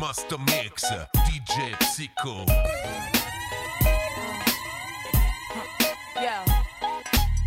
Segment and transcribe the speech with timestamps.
[0.00, 0.82] Master Mix,
[1.14, 2.46] DJ Psycho.
[6.16, 6.44] Yo,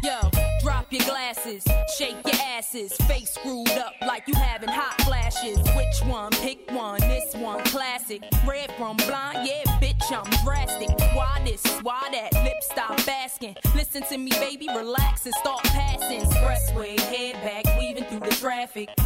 [0.04, 0.30] yo,
[0.62, 1.66] drop your glasses,
[1.98, 5.58] shake your asses, face screwed up like you having hot flashes.
[5.76, 6.32] Which one?
[6.34, 7.00] Pick one.
[7.00, 8.22] This one, classic.
[8.46, 10.90] Red from blind, yeah, bitch, I'm drastic.
[11.16, 11.66] Why this?
[11.82, 12.34] Why that?
[12.44, 13.56] Lip stop asking.
[13.76, 16.22] Listen to me, baby, relax and start passing.
[16.22, 18.90] Expressway, head back, weaving through the traffic.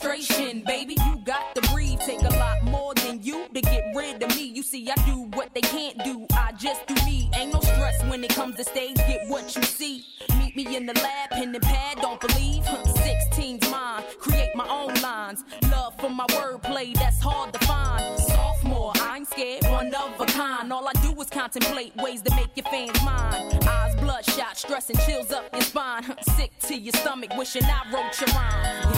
[0.00, 1.98] Frustration, baby, you got to breathe.
[1.98, 4.44] Take a lot more than you to get rid of me.
[4.44, 6.24] You see, I do what they can't do.
[6.34, 7.28] I just do me.
[7.34, 8.96] Ain't no stress when it comes to stage.
[8.96, 10.04] Get what you see.
[10.38, 11.98] Meet me in the lab, pen and pad.
[12.00, 12.64] Don't believe.
[12.64, 14.04] Huh, 16's mine.
[14.20, 15.42] Create my own lines.
[15.72, 18.20] Love for my wordplay, that's hard to find.
[18.20, 20.72] Sophomore, I ain't scared, one of a kind.
[20.72, 23.58] All I do is contemplate ways to make your fans mine.
[23.66, 26.04] Eyes bloodshot, stress and chills up your spine.
[26.36, 28.97] Sick to your stomach, wishing I wrote your rhyme.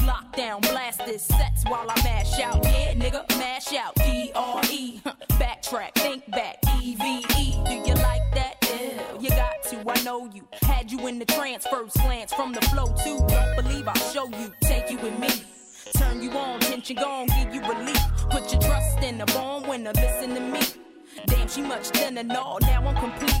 [22.21, 23.40] thinner, no, now I'm complete.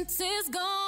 [0.00, 0.79] innocence is gone.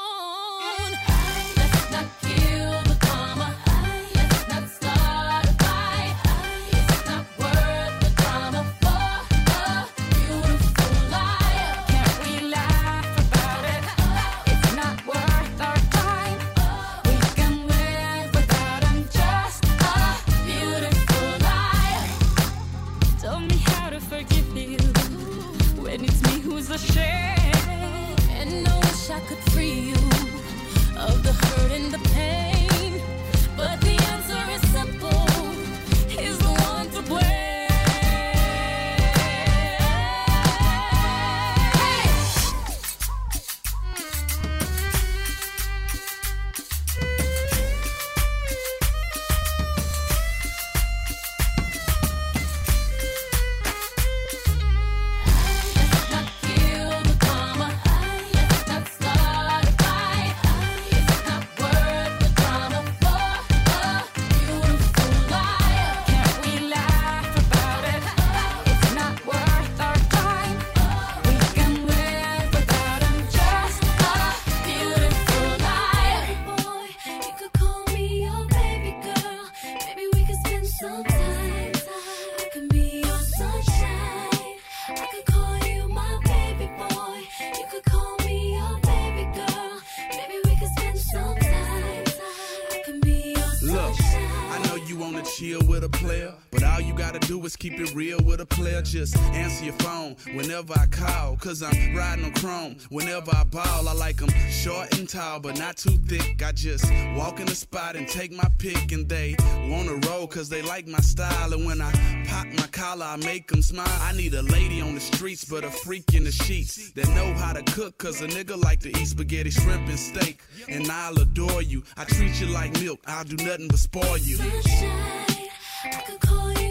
[98.82, 101.36] I just answer your phone whenever I call.
[101.36, 102.76] Cause I'm riding on chrome.
[102.90, 106.42] Whenever I ball, I like them short and tall, but not too thick.
[106.42, 109.36] I just walk in the spot and take my pick, and they
[109.68, 111.52] wanna roll cause they like my style.
[111.52, 111.92] And when I
[112.26, 113.86] pop my collar, I make them smile.
[114.00, 117.32] I need a lady on the streets, but a freak in the sheets that know
[117.34, 117.96] how to cook.
[117.98, 120.40] Cause a nigga like to eat spaghetti, shrimp, and steak.
[120.68, 121.84] And I'll adore you.
[121.96, 124.38] I treat you like milk, I'll do nothing but spoil you.
[124.38, 125.48] Sunshine,
[125.84, 126.61] I could call you.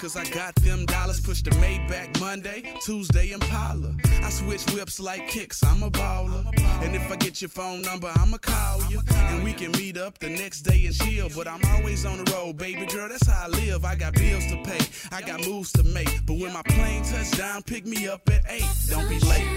[0.00, 1.20] Cause I got them dollars.
[1.20, 3.94] Push the Maybach Monday, Tuesday Impala.
[4.22, 6.46] I switch whips like kicks, I'm a baller.
[6.82, 9.00] And if I get your phone number, I'ma call you.
[9.10, 11.28] And we can meet up the next day and chill.
[11.36, 13.84] But I'm always on the road, baby girl, that's how I live.
[13.84, 14.80] I got bills to pay,
[15.12, 16.24] I got moves to make.
[16.24, 18.62] But when my plane touch down, pick me up at 8.
[18.88, 19.48] Don't be late.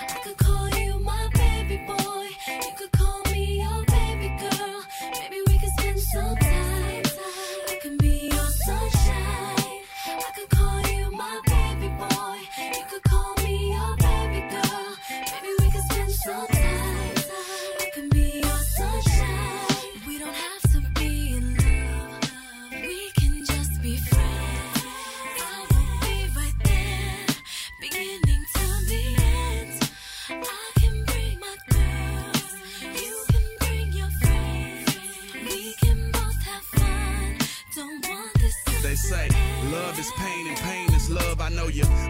[0.00, 2.28] I could call you my baby boy.
[2.48, 4.82] You could call me your baby girl.
[5.20, 6.39] Maybe we could spend some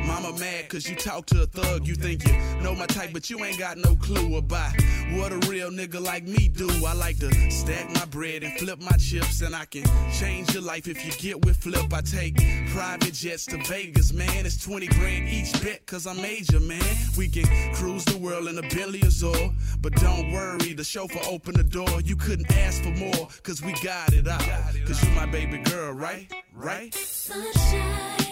[0.07, 1.87] mama mad cause you talk to a thug.
[1.87, 4.73] You think you know my type, but you ain't got no clue about
[5.12, 6.69] what a real nigga like me do.
[6.87, 10.62] I like to stack my bread and flip my chips, and I can change your
[10.62, 11.93] life if you get with flip.
[11.93, 12.37] I take
[12.69, 14.47] private jets to Vegas, man.
[14.47, 16.83] It's 20 grand each bet cause I'm major, man.
[17.17, 19.50] We can cruise the world in a Bentley Azure,
[19.81, 22.00] but don't worry, the chauffeur opened the door.
[22.02, 24.40] You couldn't ask for more cause we got it out.
[24.87, 26.31] Cause you my baby girl, right?
[26.55, 26.95] Right?
[26.95, 28.29] sunshine.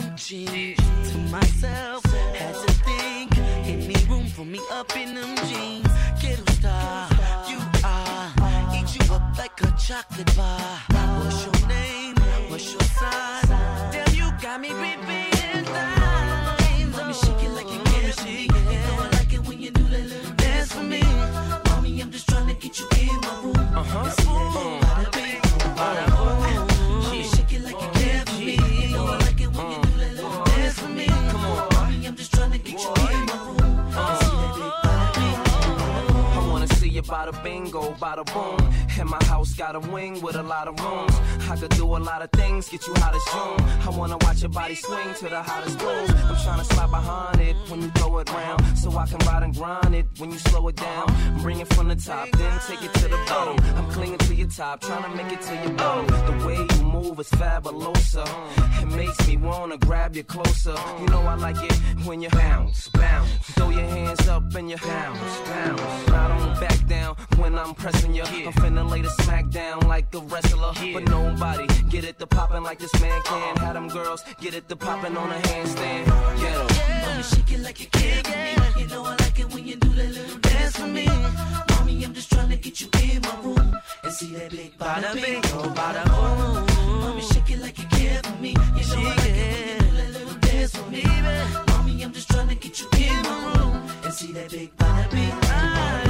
[0.00, 0.55] The ass
[37.76, 38.74] bada bingo, bada boom.
[38.98, 41.14] And my house got a wing with a lot of rooms.
[41.50, 43.86] I could do a lot of things, get you hot as June.
[43.86, 46.10] I wanna watch your body swing to the hottest grooves.
[46.10, 48.78] I'm trying to slide behind it when you throw it round.
[48.78, 51.06] So I can ride and grind it when you slow it down.
[51.42, 53.56] Bring it from the top, then take it to the bottom.
[53.76, 56.06] I'm clinging to your top, trying to make it to your bottom.
[56.06, 58.24] The way you move is fabulosa.
[58.82, 60.76] It makes me wanna grab you closer.
[61.00, 61.76] You know I like it
[62.06, 63.30] when you bounce, bounce.
[63.54, 65.82] Throw your hands up and you bounce, bounce.
[66.22, 68.22] I don't back down when I'm pressing you.
[68.22, 70.72] I'm finna lay the smack down like a wrestler.
[70.94, 73.56] But nobody get it to poppin' like this man can.
[73.56, 73.64] Uh-uh.
[73.64, 76.04] Have them girls get it to poppin' on a handstand.
[76.42, 76.68] Get 'em.
[77.04, 78.80] Mommy, shake it like you care for me.
[78.80, 81.75] You know I like it when you do that little dance for me.
[82.16, 85.68] Just trying to get you in my room and see that big bada bing, oh
[85.76, 86.64] bada boom.
[87.00, 88.48] Mommy, shake it like you care for me.
[88.48, 91.02] You know I like it when you do that little dance for me.
[91.02, 91.12] Baby.
[91.68, 95.10] Mommy, I'm just trying to get you in my room and see that big bada
[95.10, 95.44] bing, oh
[95.76, 96.08] bada.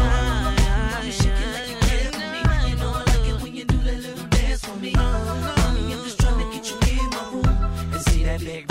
[0.92, 2.70] Mommy, shake it like you care for me.
[2.70, 4.92] You know I like it when you do that little dance for me.
[4.92, 8.65] Mommy, I'm just trying to get you in my room and see that big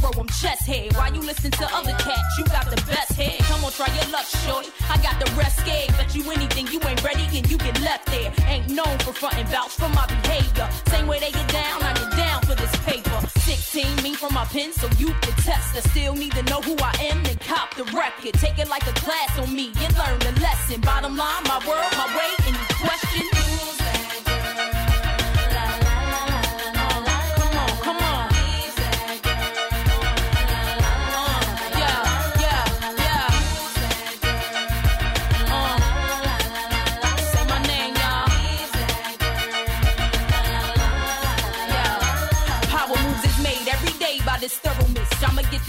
[0.00, 0.96] afro, I'm chest head.
[0.96, 2.38] Why you listen to other cats?
[2.38, 3.38] You got the best head.
[3.40, 4.68] Come on, try your luck, shorty.
[4.88, 5.88] I got the rest scared.
[5.96, 8.32] Bet you anything you ain't ready and you get left there.
[8.46, 10.68] Ain't known for frontin' vouch for my behavior.
[10.88, 13.18] Same way they get down, I get down for this paper.
[13.40, 15.76] 16, me from my pen, so you can test.
[15.76, 18.34] I still need to know who I am and cop the record.
[18.34, 20.80] Take it like a class on me and learn the lesson.
[20.80, 23.49] Bottom line, my world, my way, any question.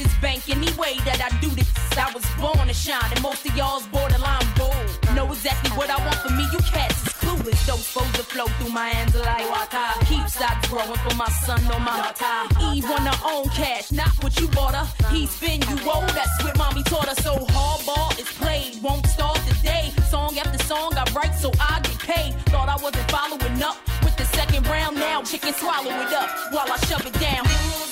[0.01, 1.69] this bank any way that I do this.
[1.97, 4.89] I was born to shine, and most of y'all's borderline bold.
[5.15, 7.65] Know exactly what I want for me, you cats is clueless.
[7.67, 9.87] Those foes that flow through my hands like water.
[10.05, 12.35] Keep stocks growing for my son No my water.
[12.73, 14.87] Eve on her own cash, not what you bought her.
[15.13, 17.15] He spin you old, that's what mommy taught her.
[17.21, 19.91] So hardball is played, won't start today.
[20.09, 22.31] Song after song I write so I get paid.
[22.51, 26.71] Thought I wasn't following up with the second round, now chicken swallow it up while
[26.71, 27.90] I shove it down.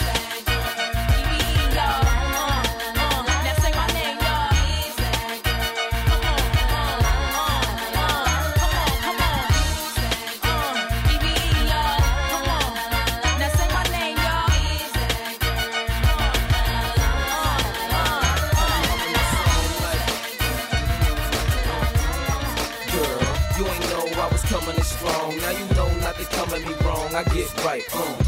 [27.94, 28.19] oh.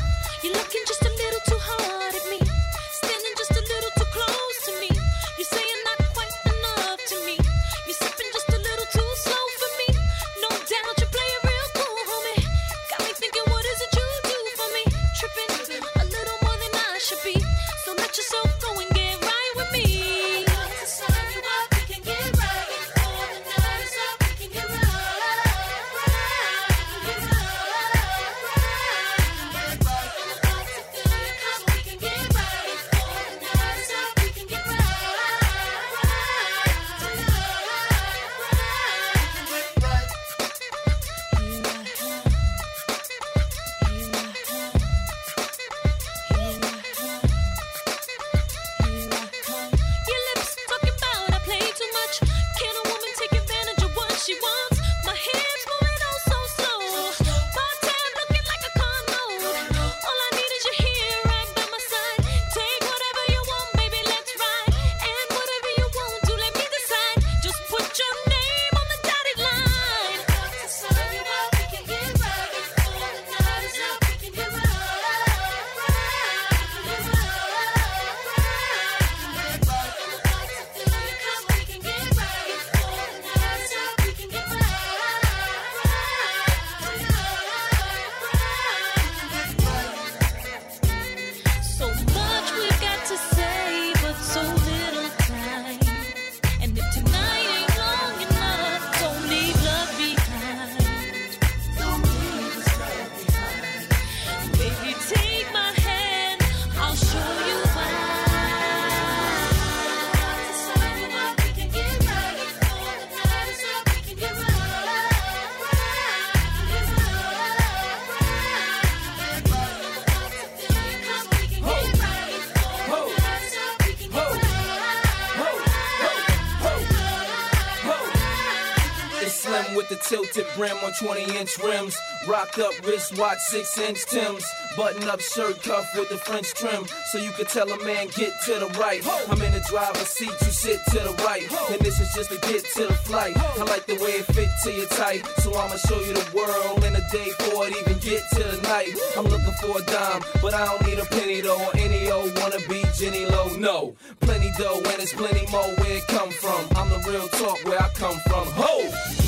[130.92, 131.96] On 20 inch rims.
[132.28, 134.46] Rocked up wristwatch, 6 inch Tims.
[134.78, 136.86] Button up shirt cuff with the French trim.
[137.12, 139.02] So you can tell a man, get to the right.
[139.30, 141.44] I'm in the driver's seat, you sit to the right.
[141.72, 143.34] And this is just to get to the flight.
[143.38, 145.26] I like the way it fit to your type.
[145.40, 148.62] So I'ma show you the world in a day before it even get to the
[148.64, 148.94] night.
[149.18, 151.60] I'm looking for a dime, but I don't need a penny though.
[151.62, 153.50] Or any old wanna be Jenny Low.
[153.58, 156.66] No, plenty dough and it's plenty more where it come from.
[156.78, 158.48] I'm the real talk where I come from.
[158.56, 159.21] Ho!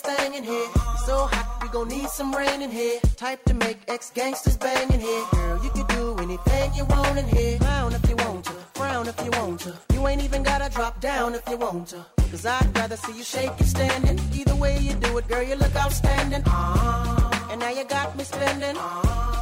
[0.00, 0.68] The thing in here.
[1.06, 3.00] So hot, we gon' need some rain in here.
[3.16, 5.24] Type to make ex gangsters bang in here.
[5.32, 7.58] Girl, you can do anything you want in here.
[7.58, 9.74] Frown if you want to, frown if you want to.
[9.92, 12.04] You ain't even gotta drop down if you want to.
[12.30, 14.18] Cause I'd rather see you shake it standing.
[14.34, 16.42] Either way you do it, girl, you look outstanding.
[16.46, 18.76] Ah, and now you got me spending.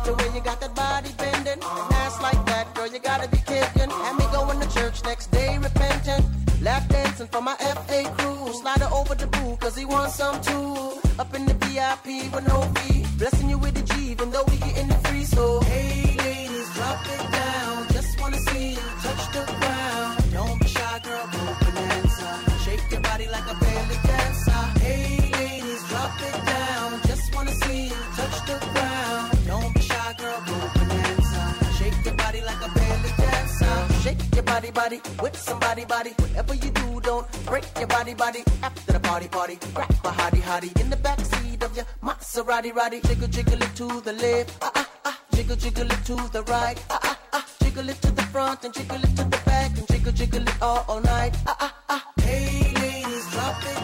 [0.04, 1.62] The way you got that body bending.
[1.62, 3.90] Ass like that, girl, you gotta be kidding.
[3.90, 6.24] Had me going to church next day repentant.
[6.60, 6.88] Lap
[7.24, 8.52] dancing for my FA crew.
[8.52, 11.00] Slide over the boo, cause he wants some too.
[11.18, 13.04] Up in the VIP with no fee.
[13.18, 15.24] Blessing you with the G, even though we getting the free.
[15.24, 17.88] So, hey ladies, drop it down.
[17.92, 19.03] Just wanna see you
[34.44, 36.10] your body, body with somebody, body.
[36.18, 38.42] Whatever you do, don't break your body, body.
[38.62, 43.00] After the party, party, grab a hottie, hottie in the backseat of your Maserati, roddy.
[43.00, 45.20] Jiggle, jiggle it to the left, ah ah ah.
[45.34, 47.46] Jiggle, jiggle it to the right, ah ah ah.
[47.62, 50.62] Jiggle it to the front and jiggle it to the back and jiggle, jiggle it
[50.62, 52.12] all, all night, ah ah ah.
[52.20, 53.83] Hey ladies, drop it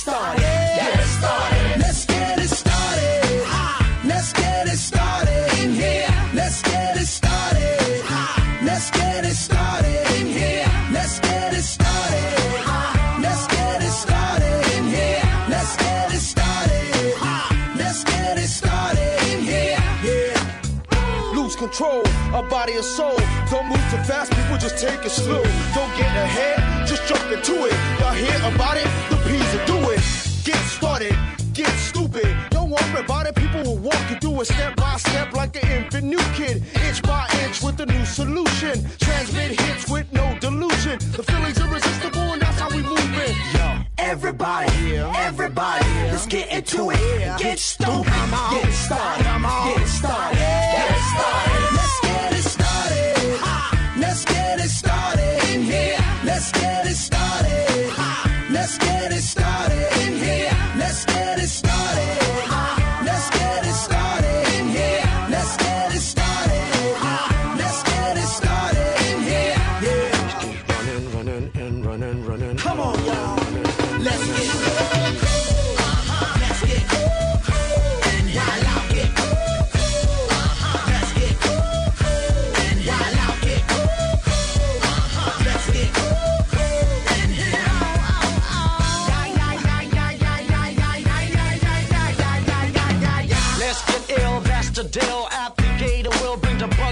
[0.78, 1.80] Get it started.
[1.80, 3.45] Let's get it started.
[4.04, 6.08] Let's get it started in here.
[6.34, 8.04] Let's get it started.
[8.63, 10.65] Let's get it started in here.
[10.91, 12.34] Let's get it started.
[13.21, 15.21] Let's get it started in here.
[15.47, 16.71] Let's get it started.
[21.36, 22.02] Lose control,
[22.34, 23.17] a body and soul.
[23.50, 25.43] Don't move too fast, people just take it slow.
[25.76, 26.70] Don't get ahead
[27.12, 27.74] Jump into it.
[28.00, 28.88] Y'all hear about it?
[29.10, 30.00] The P's are do it.
[30.45, 31.13] Get started,
[31.54, 32.34] get stupid.
[32.52, 35.69] Don't worry about it, people will walk you through it step by step like an
[35.71, 36.63] infant new kid.
[36.88, 38.88] Inch by inch with a new solution.
[39.00, 41.00] Transmit hits with no delusion.
[41.17, 43.36] The feeling's irresistible and that's how we move it.
[43.56, 43.82] Yo.
[43.97, 47.39] Everybody, everybody, let's get into it.
[47.39, 49.26] Get stupid, get started,
[49.76, 50.40] get started.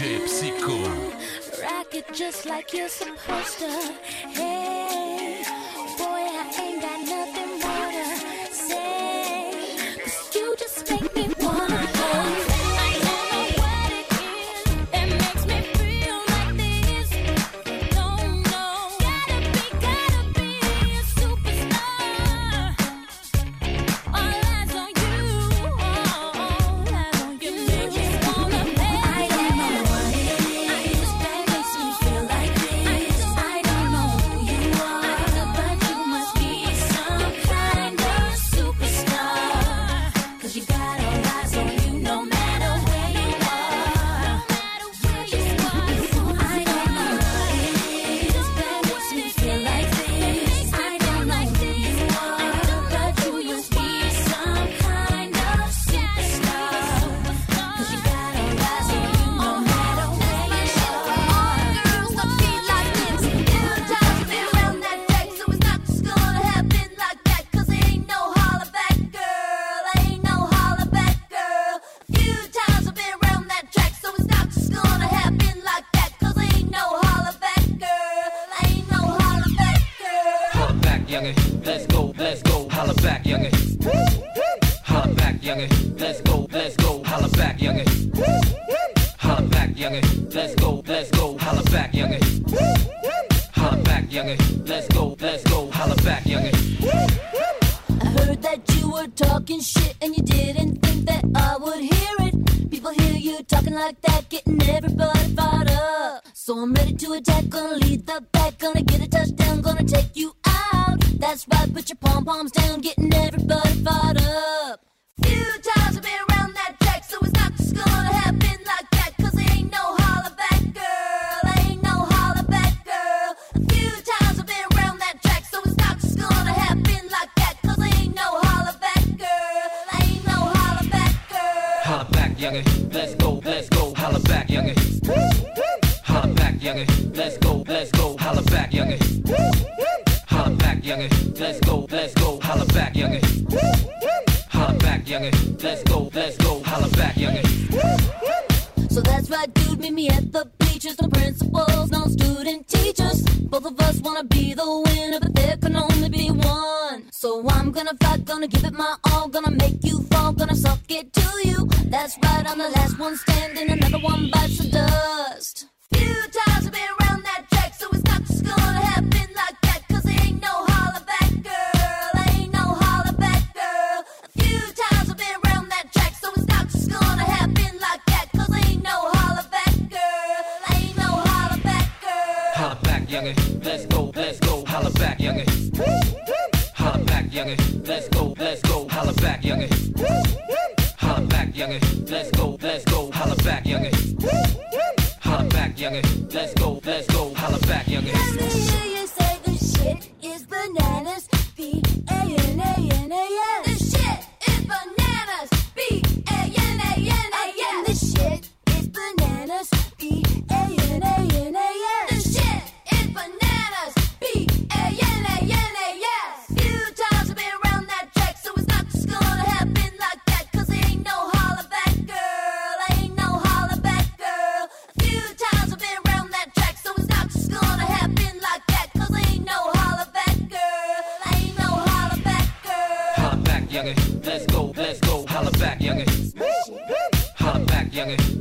[0.00, 1.12] Gypsy Cool.
[1.62, 3.68] Rock it just like you're supposed to.
[4.30, 5.19] Hey.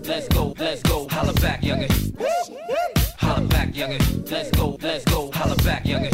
[0.05, 1.89] let's go, let's go, holla back, youngin.
[3.17, 4.31] Holla back, youngin.
[4.31, 6.13] Let's go, let's go, holla back, youngin.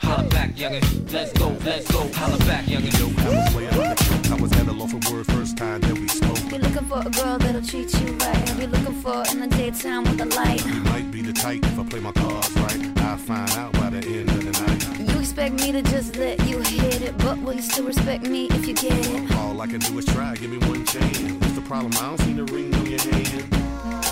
[0.00, 1.12] Holla back, youngin.
[1.12, 2.92] Let's go, let's go, holla back, youngin.
[2.98, 5.98] Yo, I was way out of I at a loaf of word first time that
[5.98, 6.38] we spoke.
[6.50, 8.58] You're looking for a girl that'll treat you right.
[8.58, 10.64] You're looking for in the daytime with the light.
[10.64, 12.98] You might be the type if I play my cards right.
[12.98, 15.14] I'll find out by the end of the night.
[15.14, 17.16] You expect me to just let you hit it?
[17.18, 19.36] But will you still respect me if you get it?
[19.36, 21.20] All I can do is try, give me one chance.
[21.40, 21.92] What's the problem?
[21.94, 23.46] I don't see the ring on your hand.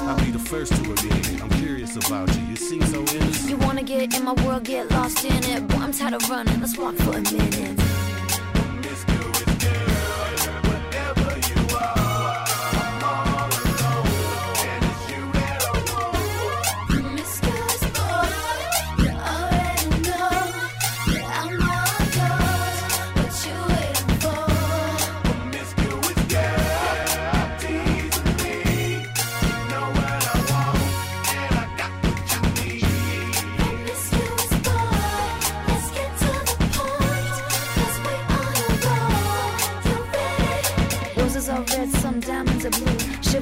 [0.09, 1.43] I'll be the first to admit it.
[1.43, 2.43] I'm curious about you.
[2.45, 3.51] You seem so innocent.
[3.51, 5.66] You wanna get in my world, get lost in it.
[5.66, 6.61] But I'm tired of running.
[6.61, 8.06] Let's walk for a minute.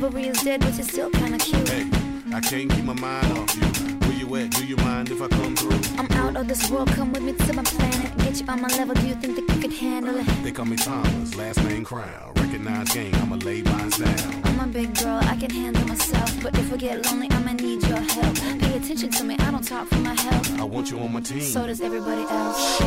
[0.08, 1.68] Weird, but you're still kinda cute.
[1.68, 1.86] Hey,
[2.32, 3.62] I can't keep my mind off you.
[4.06, 4.50] Where you at?
[4.50, 5.78] Do you mind if I come through?
[5.98, 8.16] I'm out of this world, come with me to my planet.
[8.18, 10.26] Get you on my level, do you think that you could handle it?
[10.42, 12.32] They call me Thomas, last name Crown.
[12.36, 14.42] Recognize game, I'ma lay mines down.
[14.44, 16.30] I'm a big girl, I can handle myself.
[16.42, 18.34] But if I get lonely, I'ma need your help.
[18.60, 20.60] Pay attention to me, I don't talk for my health.
[20.60, 21.40] I want you on my team.
[21.40, 22.80] So does everybody else.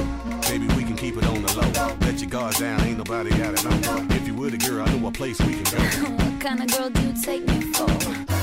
[0.49, 1.95] Baby, we keep it on the low.
[2.02, 4.12] Let your guard down, ain't nobody got it on.
[4.12, 5.78] If you were the girl, I know a place we can go.
[6.24, 8.37] what kind of girl do you take me for?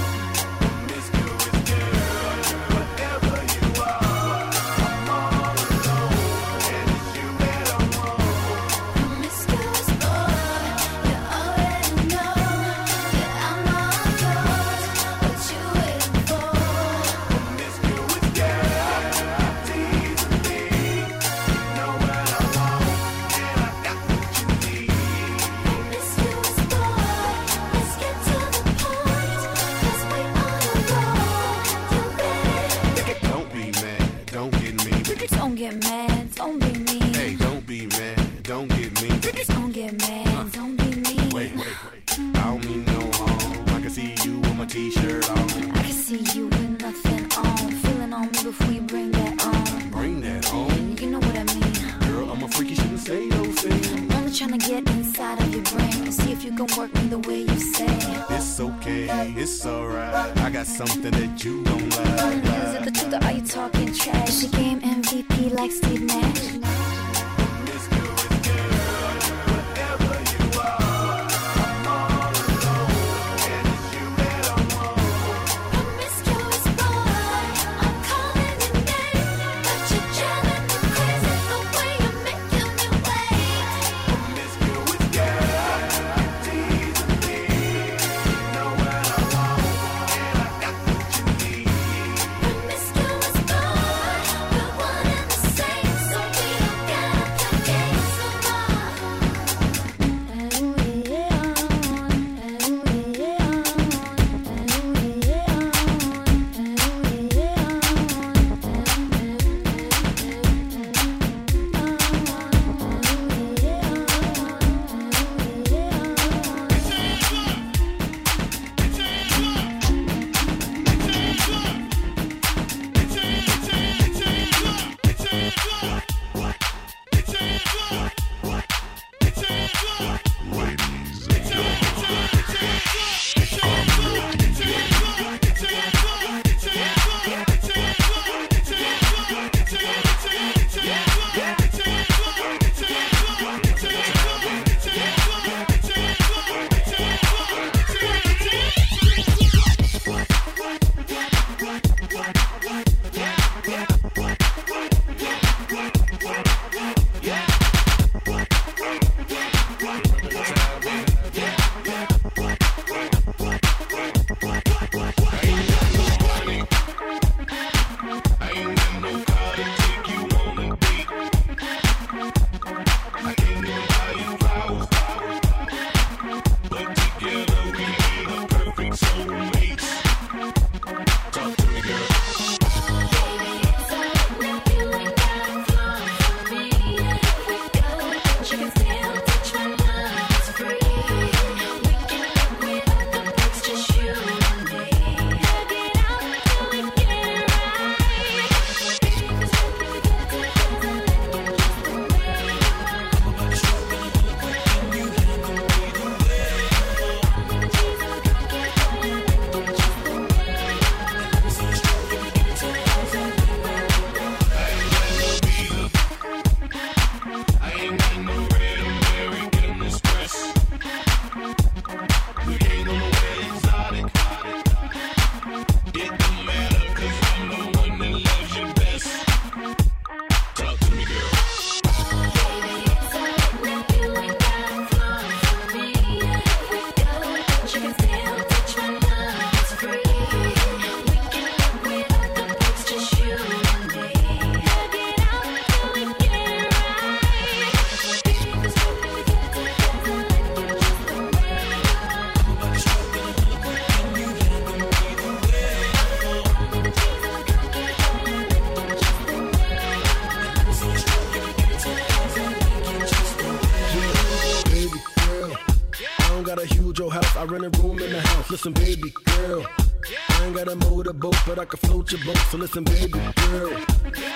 [272.05, 273.71] with your boat, so listen, baby girl.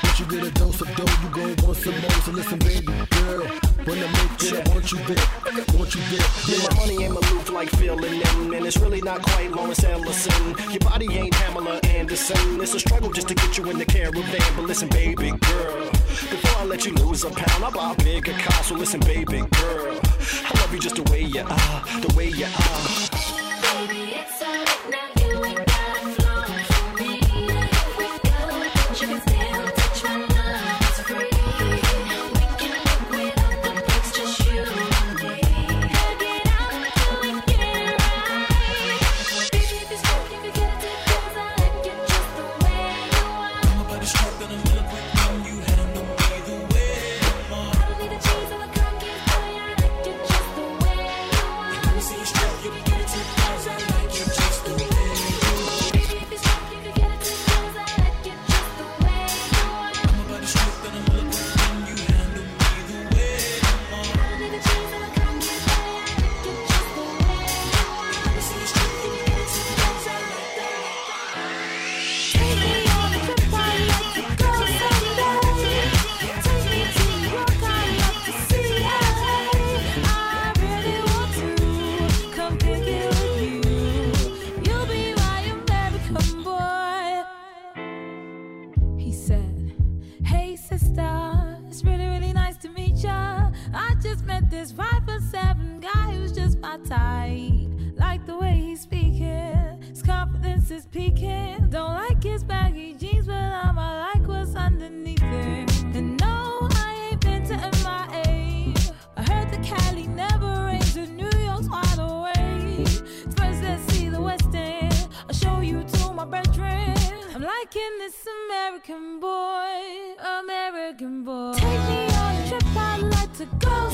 [0.03, 2.87] Once you get a dose of dough, you gon' want some more, so listen, baby
[2.87, 3.47] girl.
[3.85, 6.29] When I make it, I want you there, want you there.
[6.49, 10.57] Yeah, my money ain't aloof like feeling in, and it's really not quite Lawrence Ellison.
[10.71, 12.61] Your body ain't Pamela Anderson.
[12.61, 15.91] It's a struggle just to get you in the caravan, but listen, baby girl.
[15.91, 19.43] Before I let you lose a pound, I buy a bigger car, so listen, baby
[19.43, 20.01] girl.
[20.45, 23.08] I love you just the way you are, the way you are.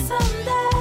[0.05, 0.74] someday.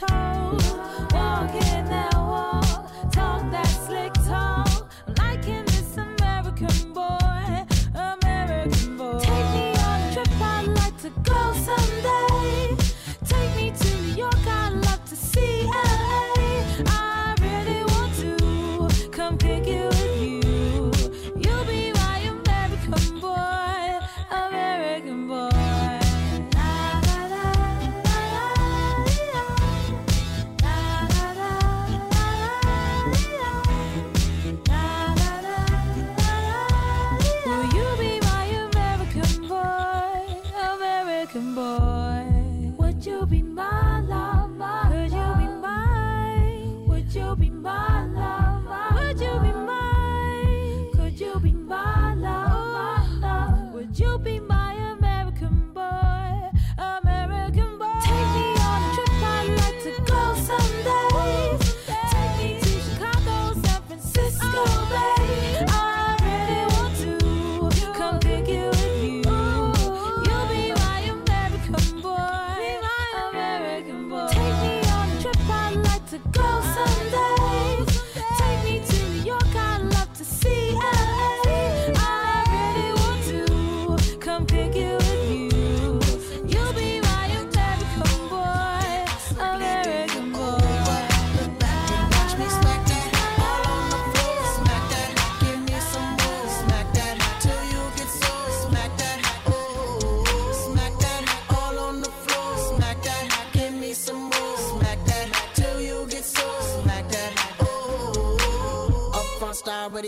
[0.00, 0.29] time.
[41.40, 41.79] Luxembourg.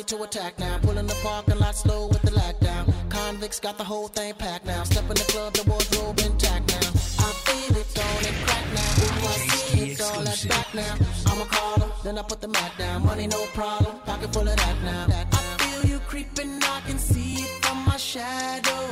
[0.02, 0.78] to attack now.
[0.78, 2.92] Pulling the parking lot slow with the lockdown.
[3.08, 4.82] Convicts got the whole thing packed now.
[4.84, 6.88] Step in the club, the boys wardrobe intact now.
[7.26, 9.02] I feel it on and crack now.
[9.02, 9.36] Ooh, I
[9.68, 10.94] see it's all that back now.
[11.26, 13.06] I'ma call them, then I put the mat down.
[13.06, 15.06] Money no problem, pocket full of that now.
[15.08, 18.82] I feel you creeping, I can see it from my shadow.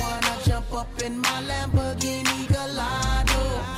[0.00, 3.77] Wanna jump up in my Lamborghini Gallardo?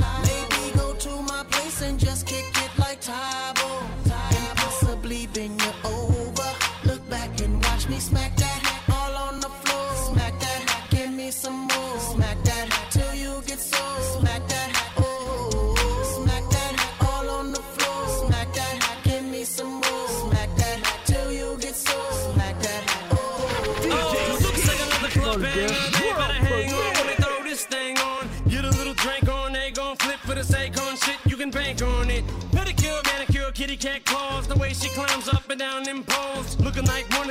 [25.38, 25.92] Like another club.
[25.92, 28.28] They better hang on when they throw this thing on.
[28.48, 31.18] Get a little drink on, they gon' flip for the Akon shit.
[31.26, 32.24] You can bank on it.
[32.52, 34.48] Pedicure, manicure, kitty cat claws.
[34.48, 36.58] The way she climbs up and down them poles.
[36.60, 37.29] Looking like one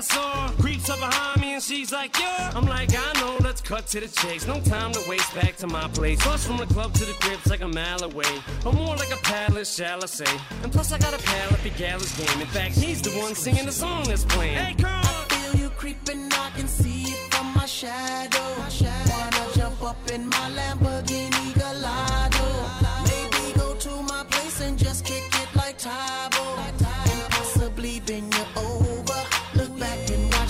[0.00, 0.48] I saw.
[0.62, 2.52] Creeps up behind me and she's like, yeah.
[2.54, 4.46] I'm like, I know, let's cut to the chase.
[4.46, 6.18] No time to waste back to my place.
[6.22, 8.32] Plus from the club to the crib's like a mile away.
[8.64, 10.32] Or more like a palace, shall I say.
[10.62, 12.40] And plus I got a pal at the Gallus game.
[12.40, 14.56] In fact, he's the one singing the song that's playing.
[14.56, 14.88] Hey, girl!
[14.90, 18.48] I feel you creeping, I can see it from my shadow.
[19.12, 22.48] Wanna jump up in my Lamborghini Gallardo?
[23.04, 26.56] Maybe go to my place and just kick it like Tae Bo.
[26.56, 28.89] And possibly bend you over.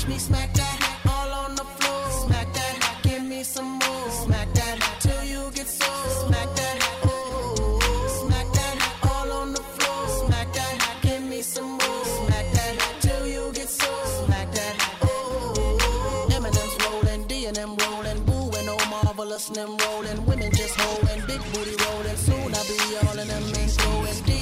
[0.01, 2.11] Watch me smack that all on the floor.
[2.25, 4.11] Smack that, give me some more.
[4.25, 5.85] Smack that till you get so.
[6.25, 7.79] Smack that, oh.
[8.25, 8.77] Smack that
[9.13, 10.09] all on the floor.
[10.25, 12.05] Smack that, give me some more.
[12.17, 13.93] Smack that till you get so.
[14.25, 16.29] Smack that, oh.
[16.31, 20.25] Eminem's rolling, D and M rolling, Boo and oh marvelous and them rolling.
[20.25, 22.17] Women just holding, big booty rolling.
[22.17, 24.33] Soon I'll be all in them and D.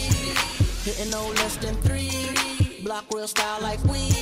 [0.86, 2.12] Hitting no less than three.
[2.84, 4.17] Block real style like we.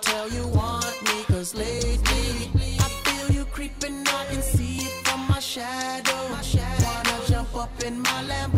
[0.00, 4.04] Tell you want me, cause lately I feel you creeping,
[4.40, 6.14] see it from my shadow.
[6.84, 8.57] Wanna jump up in my Lamborghini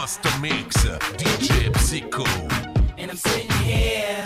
[0.00, 2.24] Master Mix, uh, DJ Psycho.
[2.96, 4.24] And I'm sitting here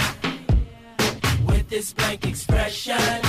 [1.49, 3.24] with this blank expression.